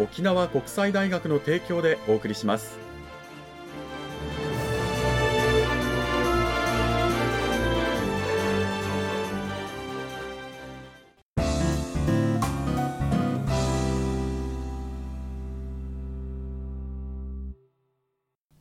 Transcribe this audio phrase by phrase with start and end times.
[0.00, 2.89] 沖縄国際大学の提供でお送りします。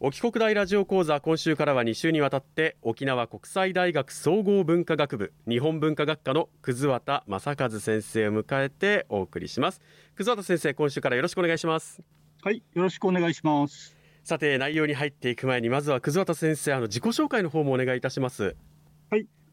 [0.01, 9.81] 沖国大ラジオ講座今週からは2週にわたって沖縄国際大学総合文化学部日本文化学科の葛畑正和先生を迎えてお送りします
[10.15, 12.01] 葛畑先生今週からよろしくお願いします
[12.41, 13.93] はい、よろしくお願いします。
[14.23, 18.55] さて内容に入っていく前にまずは葛畑先生あの自己紹介の方もお願いいたします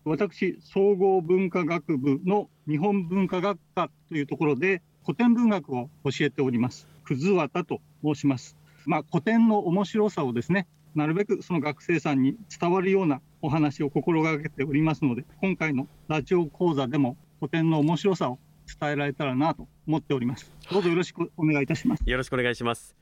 [0.04, 6.86] 私、総合文化学部の日本文化学科というところで古典文学を教えております。
[7.02, 8.56] 葛畑と申します。
[8.86, 18.38] まあ、古典の面白さをですね、なるべくその学生さんに伝わるようなお話を心がけておりますので、今回のラジオ講座でも古典の面白さを
[18.80, 20.50] 伝えられたらなと思っております。
[20.70, 22.02] どうぞよろしくお願いいたします。
[22.06, 22.96] よろしくお願いします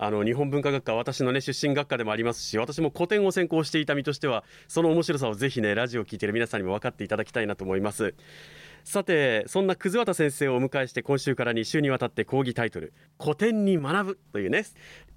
[0.00, 8.14] あの日本文化学科私のね出身学科でもありますし私も古典を専攻していた身としてはその面白さをぜひねラジオを聞いている皆さんにも分かっていただきたいなと思います
[8.88, 14.64] さてそんな葛畑先生をお迎えして今週から2週にわたって講義タイトル「古典に学ぶ」というね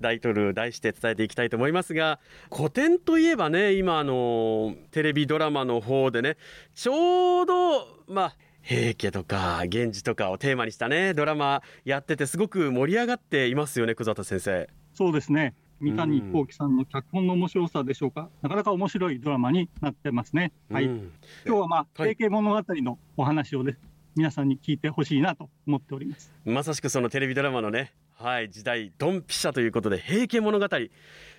[0.01, 2.19] タイトル題して伝えていきたいと思いますが
[2.53, 6.35] 古典といえばね今あのテレビドラマの方でね
[6.75, 15.53] ちょうどまあ平家とか源氏とかをテーマにしたねドラマやっててすごく盛り上がっていますよね葛畑先生そうですね。
[15.81, 18.29] 三谷幸喜さんの脚本の面白さでしょうか？
[18.43, 20.51] なかなか面白いドラマになってますね。
[20.69, 20.85] はい。
[20.85, 21.11] うん
[21.45, 23.77] 今日はまあ、はい平家物語のお話をね、
[24.15, 26.31] 皆さんに聞いてほしいなと思っております。
[26.45, 30.67] まさしくそのテレビドラマのね、はい、時代ドンピシャということで平家物語、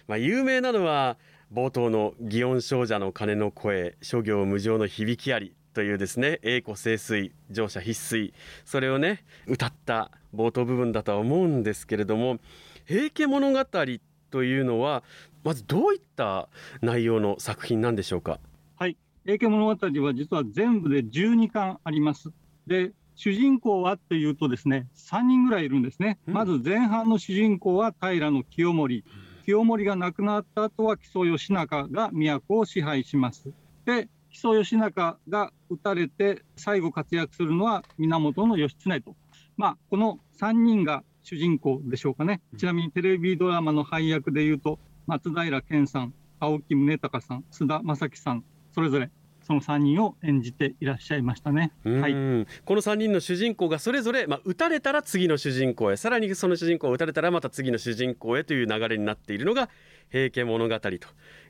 [0.09, 1.17] まあ、有名なのは
[1.53, 8.33] 冒頭の祇園精舎の鐘の声諸行無常の響きありというですね栄枯盛衰乗車必須
[8.65, 12.39] それをね歌った冒頭部分だとは思うんですけれども
[12.85, 13.59] 平家物語
[14.33, 15.05] というのは
[15.45, 16.49] まずどういった
[16.81, 18.41] 内容の作品なんでしょうか？
[18.77, 18.97] はい。
[19.25, 19.71] 平家物語
[20.03, 22.31] は実は全部で12巻あります。
[22.67, 26.19] で、主人公はっていうとですね、3人ぐらいいるんですね。
[26.27, 29.05] うんまず前半の主人公は平清盛。
[29.45, 33.53] 清盛が亡くなった後は木曽義仲が都を支配します。
[33.85, 39.15] で、木曽義仲が撃たれて最後活躍するのは源義経と。
[39.57, 42.41] まあ、この3人が主人公でしょうかね。
[42.57, 49.11] ちなみにテレビドラマの配役でいうと、松平健さん、青木宗隆さん、須田将暉さん、それぞれ
[49.43, 51.73] その3人を演じていらっしゃいましたね。
[51.85, 52.13] うんはい
[52.65, 59.69] この3人の主人公がそれぞれ、まあ、撃たれたら次の主人公へさらにその主人公を撃たれたらまた次の主人公へという流れになっているのが
[60.11, 60.91] 「平家物語」と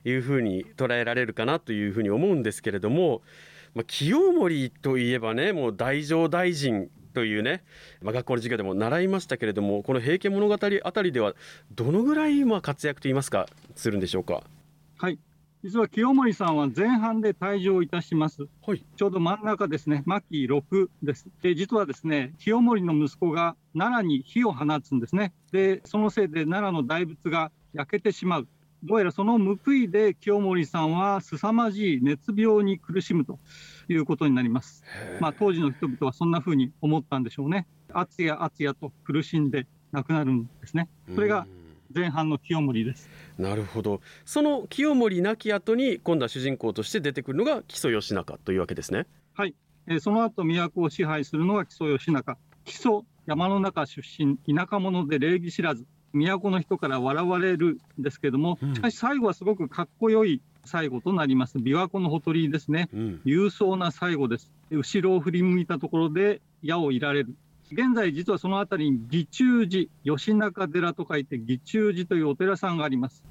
[0.05, 3.21] いうふうに捉えられるかなというふうに思うんですけれども、
[3.75, 7.63] まあ、清盛といえばねもう大乗大臣というね、
[8.01, 10.53] まあ、学校の授業でも習いましたけれどもこの「平家物語」
[10.83, 11.33] あたりでは
[11.75, 14.41] どのぐらいまあ活躍といいますかするんでしょうか？
[14.97, 15.19] はい。
[15.63, 18.47] 実は清盛さんは前半で退場いたします。
[18.65, 21.29] はいちょうど真ん中ですね、牧六です。
[21.41, 25.31] で、実はですね、清盛の息子が奈良に火を放つんですね。
[25.53, 28.47] で、そのせいで奈良の大仏が焼けてしまう。
[28.83, 33.39] どうやらその報いで清盛さんは凄まじい熱病に苦しむと
[33.87, 34.83] いうことになります。
[35.19, 37.67] まあ、当時の人々はそんな風に思ったんでしょうね。
[37.93, 40.89] あつやあつやと苦しんで亡くなるんですね。
[41.13, 41.63] それがうん
[41.95, 43.07] 前半の清盛です。
[43.37, 49.05] なるほどその清盛亡き後に今度は主人公として出てくるのが木曽義仲というわけですね。
[49.87, 52.37] えーその後都を支配するのが木曽義仲。
[52.63, 61.57] 木曽山の中出身、田舎者で礼儀知らず、都の人から笑われるんですけどもうん、しかし最後はすごくかっこよい最後となります。
[61.57, 62.89] 琵琶湖のほとりですね。
[62.93, 64.51] うん勇壮な最後です。
[64.69, 67.35] で後ろを振り向いたところで矢をいられる。
[67.71, 73.23] 現在実はその辺りに義中寺吉中寺と書いて義中寺というお寺さんがあります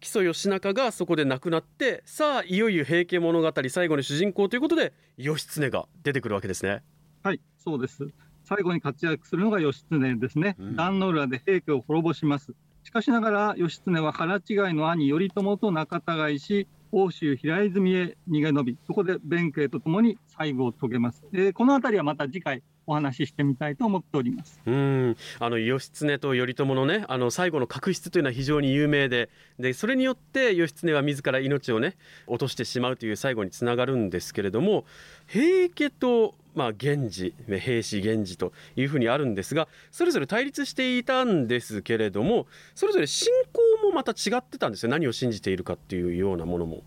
[0.00, 6.82] 木曽義仲がそこで亡くなってさあいよいよ平家物語最後の主人公ということで義経が出てくるわけですね
[7.22, 8.08] はいそうです
[8.50, 12.52] 最後に活躍するのが義経ですね、うん、壇の浦で平家を滅ぼします。
[12.82, 14.40] しかしながら義経は腹違い
[14.74, 24.60] の兄頼朝と仲違いし欧州平泉へ逃げ延びそこで弁慶とともに最後を遂げます、えー、この辺りはまた次回お話ししてみたいと思っております。
[24.66, 25.16] うん。
[25.38, 31.96] あの義経と頼朝のねあの最後の確執というのは非常に有名ででそれによって義経は自ら命をね
[32.26, 34.84] 落としてしまうという最後につながるんですけれども
[35.26, 44.90] 平家とまあ、源氏平氏源氏というふうにあるんですがそれぞれ対立していたんですけれどもそれぞれ信仰もまた違ってたんですよ。
[44.90, 46.82] 何を信じているかっていうようなものも。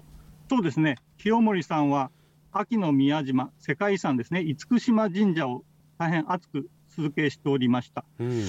[0.50, 0.98] そうですね。
[1.18, 2.12] 清盛さんは
[2.52, 4.44] 秋の宮島世界遺産ですね。
[4.44, 5.64] 厳島神社を
[6.04, 8.04] 大変熱く続けしておりました。
[8.20, 8.44] うん、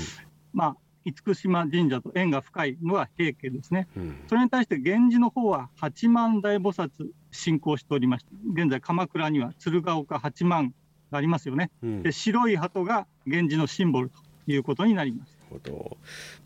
[0.53, 6.91] まあ厳島神社と縁が深いのは平家ですね、うん、それに対して源氏の方は八幡大菩薩
[7.31, 10.73] 信仰しておりまして現在鎌倉には鶴岡八幡
[11.11, 14.17] がありますよね、うん、で白い鳩が源氏のシンボルと
[14.51, 15.34] いうことになります。
[15.55, 15.97] ほど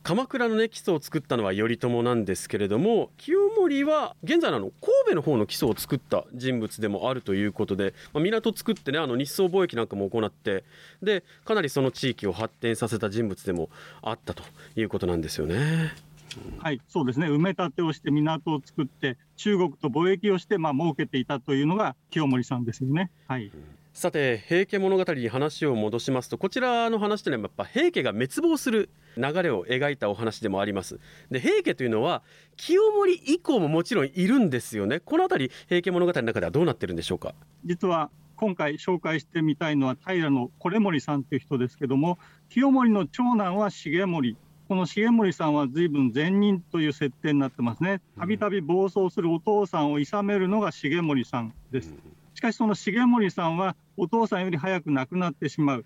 [0.02, 4.72] 鎌倉の、ね、基礎を作ったのは頼朝なんですけれども清盛は現在の神
[5.10, 10.64] 戸の方の基礎を作った人物でもあるということで、まあ、港を作ってねあの日宋貿易なんかも行って
[11.02, 13.70] でかなりその地域を発展させた人物でも
[14.02, 14.42] あったと
[14.76, 15.92] いうことなんですよね。
[16.58, 17.26] はい、そうですね。
[17.26, 23.10] 埋め立てをして港を作って中国と貿易をしてまあ儲けていたというのが清盛さんですよね。
[23.26, 23.50] はい、
[23.98, 31.00] さて平家物語に話を戻しますとこちらの話というのはやっぱ平家が滅亡する流れを描いたお話でもあります。
[31.32, 32.22] で平家というのは
[32.56, 35.00] 清盛以降ももちろんいるんですよね。
[35.00, 37.34] この辺り平家物語の中ではどうなってるんでしょうか？
[37.64, 44.36] 実は今回紹介してみたいのは平の惟盛さんという人ですけども清盛の長男は重盛。
[44.68, 48.00] この重盛さんは随分善人という設定になってますね。
[48.16, 51.98] たびたび暴走するお父さんを諌めるのが重盛さんです、うん。
[52.34, 55.84] しかしその重盛さんはお父さんより早く亡くなってしまう。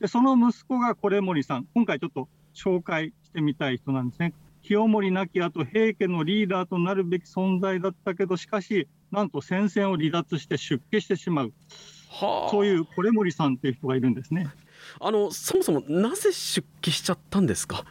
[0.00, 4.32] でその息子が惟盛さん、今回ちょっと紹介してみたい人なんですね。
[4.62, 11.52] 清盛亡き後、平家のリーダーとなるべき存在だったけど、しかし、なんと戦線を離脱して出家してしまう。
[12.10, 14.48] はあ、そういう惟盛さんという人がいるんですね。
[15.00, 17.84] あのそもそもなぜ出家しちゃったんですか？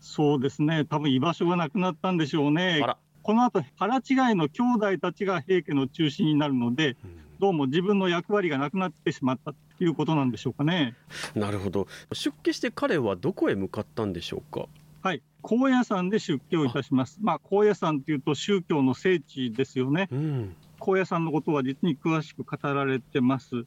[0.00, 2.84] そうですね、多分居場所がなくなったんでしょうね。
[3.22, 4.02] この後腹違い
[4.34, 10.94] の兄弟たちが平家の中心になるので、うんどうも自分の役割がなくなってしまったということなんでしょうかね。
[11.34, 14.66] なるほど出家して彼はどこへ向かったんでしょうか？
[15.02, 17.18] はい高野山で出家をいたします。
[17.20, 20.08] まあ、高野山というと宗教の聖地ですよね。
[20.10, 23.66] うん、高野山のことは実に詳しく語られてます。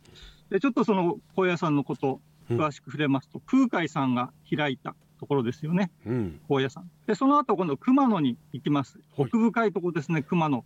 [0.50, 2.20] で、ちょっとその高野山のこと、
[2.50, 5.92] 詳しく触れますと、うん、空海さんが開いたところですよね。
[6.08, 6.90] うん、高野山。
[7.06, 8.98] で、その後今度熊野に行きます。
[9.16, 10.66] 奥深いところですね、熊野。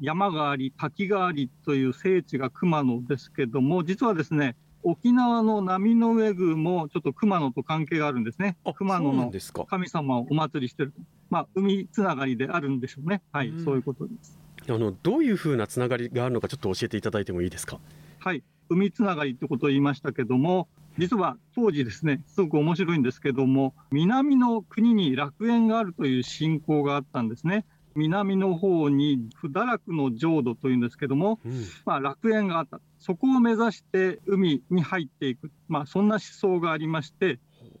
[0.00, 8.56] 山があり、滝がありという聖地が熊野ですけども、実はですね、沖縄の波の上宮もちょっと熊野と関係があるんですね。
[8.76, 9.32] 熊野の
[9.68, 11.00] 神様をお祭りしてると。
[11.28, 13.20] まあ、海つながりであるんでしょうね。
[13.32, 14.38] はい、うそういうことです。
[14.68, 17.80] あのどういうふうなつながりがあるのか、ちょっと教えていただいてもいいですか？
[18.20, 27.64] はい、海つながりってことを言いましたけども、実は当時ですね、すごく面白いんですけども、南の国に楽園があるという信仰があったんですね。
[27.96, 31.40] 南の方に不堕落の浄土というんですけども、
[31.86, 37.38] 楽園があった、そこを目指して海に入っていく、まあ、そんな思想がありまして、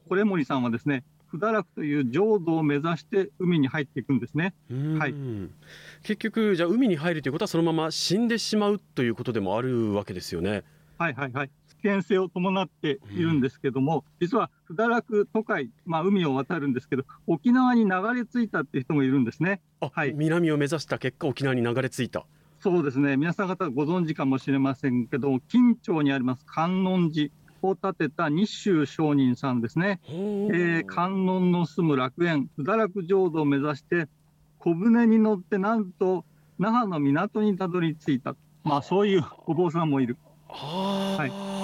[0.08, 4.54] 惟盛さんはですね、不堕落という浄土を目指して海に入っていくんですね。
[4.98, 5.14] はい、
[6.02, 10.62] 結局、じゃあ海に入るということは、そのまま死んでしまうということでもあるわけですよね。
[10.98, 11.50] はいはいはい。
[11.86, 19.60] 危険性を伴っているんですけども、うん、実は不堕落都会、まあ、海を渡るんですけど、沖縄に流れ着いたっていう人もいるんですね。
[19.80, 22.26] はい、南を目指した結果、沖縄に流れ着いた。
[22.58, 27.30] そうですね、皆さん方ご存知かもしれませんけど、金町にあります観音寺。
[27.62, 34.08] を建てた日州上人さんですね、えー、観音の住む楽園、不堕落浄土を目指して、
[34.58, 36.24] 小舟に乗って、なんと
[36.58, 40.16] 那覇の港にたどり着いた、まあ、そういうお坊さんもいる。
[40.48, 41.55] はい、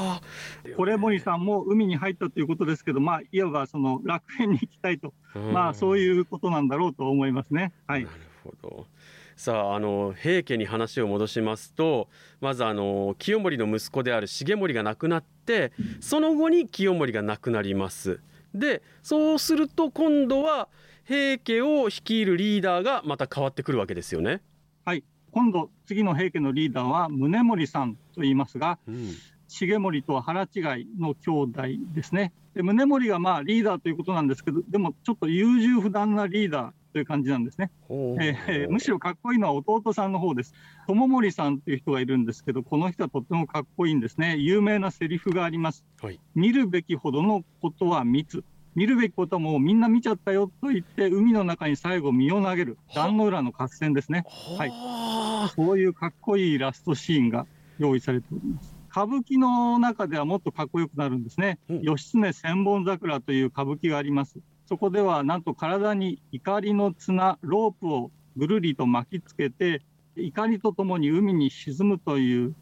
[0.84, 5.12] れ森さんも海に入ったということですけど、まあ、いわばその楽園に行きたいと、
[5.52, 7.72] まあ、そういうことなんだろうと思いますね。
[7.86, 8.86] はい、なるほど。
[9.36, 12.08] さああの平家に話を戻しますと
[12.40, 18.20] まずあの清盛の息子である重盛が亡くなってその後に清盛が亡くなります。
[18.54, 20.68] でそうすると今度は
[21.04, 24.42] 平家を率いるリーダーがまた変わってくるわけですよね。
[24.84, 25.02] はい。
[25.32, 29.10] 今度次の平家のリーダーは宗盛さんと言いますが、うん、
[29.52, 30.46] 重盛とは腹違
[30.82, 31.62] いの兄弟
[31.94, 32.32] ですね。
[32.54, 40.54] で宗盛がまあリーダーということなんですけどでもちょっと優柔不断なリーダーという感じなんですね、えー、むしろかっこいいのは弟さんの方です。
[40.86, 44.36] 友森さんという人がいるんですけどこの人はとってもかっこいいんですね。
[44.36, 48.44] 有名なセリフがあります、はい、見るべきほどのことは密
[48.74, 52.78] 見るべきことはもうみんな見ちゃったよと言って海の中に最後身を投げる。
[52.94, 54.24] 壇の浦の合戦ですね。
[54.58, 55.52] はい。
[55.54, 57.46] そういうかっこいいラストシーンが
[57.78, 64.38] 用意されております歌舞伎の中ではもっとかっこよくなるんですね、うん、義経千本桜という歌舞伎があります。
[64.66, 69.82] そこではなんと体に怒りの綱ロープをぐるりと巻きつけて
[70.14, 72.54] 怒りとともに海に沈むという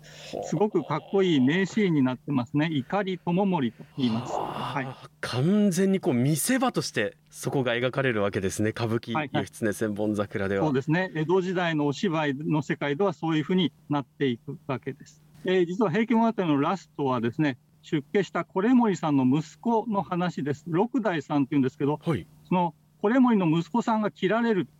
[0.45, 2.69] すごくかっこいい名シーンになってますね。
[2.71, 8.71] 怒り友森と言います、はい、完全にこう見せ場としてそこが描かれるわけですね。
[8.71, 10.67] 歌舞伎、はいはい、義経千本桜では。
[10.67, 11.11] そうですね。
[11.17, 20.65] 江戸時代のお芝居の世界ではそういうふうになっていくわけですえー、実は「平家物語」のラストはですね出家した惟森さんの息子の話です。
[20.69, 24.73] 六代さんっていうんですけど、はい、その惟森の息子さんが切られると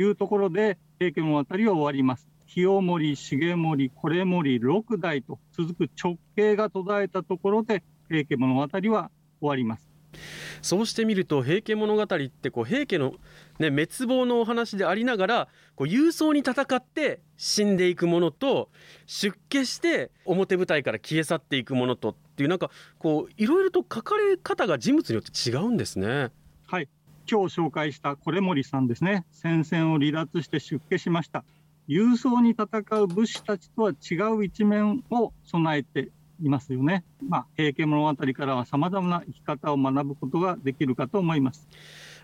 [0.00, 2.28] いうところで平家物語は終わります。
[2.46, 9.91] 清盛重盛惟森六代と続く直系が途絶えたところで平家物語は終わります
[10.60, 13.14] そうしてみると平家物語ってこう平家の、
[13.58, 18.70] ね、滅亡のお話でありながらこう勇壮に戦って死んでいくものと
[19.06, 26.30] 出家して表舞台から消え去っていくものとっていうなんかこういろいろと書かれ方が人物によって違うんですね。
[26.66, 26.88] はい。
[27.30, 29.24] 今日紹介した惟森さんですね。
[29.30, 31.44] 戦線を離脱して出家しました。
[31.88, 36.10] 勇壮に戦う武士たちとは違う一面を備えて
[36.42, 37.04] いますよね。
[37.26, 41.68] まあ、平家物語からはさまざまな生き方を学ぶことができるかと思います。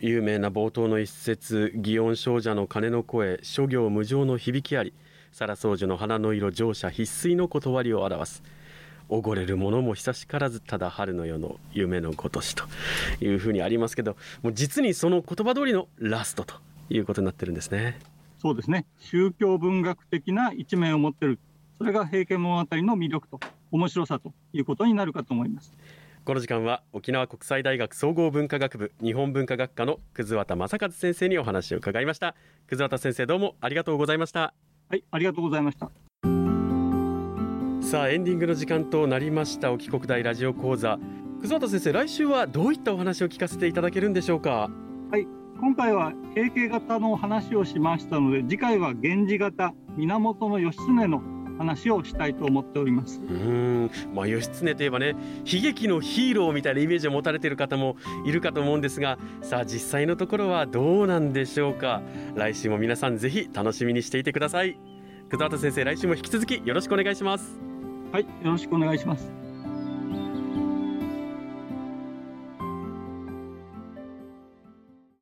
[0.00, 4.94] 有名な冒頭の一節祇園少女の鐘の声諸行無常の響きあり
[5.32, 8.42] 皿宗樹の花の色乗車必須の断りを表す
[9.08, 12.64] おごれるものも久しからずただ春の夜の夢のごとしと
[13.20, 16.54] いうふうにありますけどもう実にその言葉通りのラストと
[16.90, 17.98] いうことになってるんですね。
[18.40, 18.86] そうですね。
[18.98, 21.40] 宗教文学的な一面を持ってる。
[21.78, 25.76] それが平家物語の魅力と面白さということになるかと思います。
[26.24, 32.34] この時間は沖縄国際大学総合文化学部日本文化学科の葛畑正和先生にお話を伺いました。
[32.66, 34.52] 葛畑先生どうもありがとうございました。
[34.90, 35.90] はいありがとうございました。
[37.80, 40.98] さあエンディングの時間となりました沖国大ラジオ講座。
[41.40, 44.70] 葛畑先生来週はどういったお話を聞かせていただけるんでしょうか？
[45.10, 45.26] はい
[45.60, 51.20] 今回は平家型の話をしましたので次回は源氏型源義経の
[51.58, 53.20] 話をしたいと思っております。
[53.20, 53.90] うん。
[54.14, 62.02] まあ義経といえばね悲劇のヒーローみたいなイメージを持たれている方もいるかと思うんですがさあ実際のところはどうなんでしょうか。
[62.34, 64.78] 来週も皆さんぜひ楽しみにしていてください。
[65.30, 67.68] 久田先生来週も引き続きよろしくお願いします。
[68.12, 69.47] はいよろしくお願いします